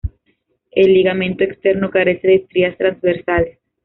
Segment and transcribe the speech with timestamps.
[0.71, 3.59] El ligamento externo carece de estrías transversales.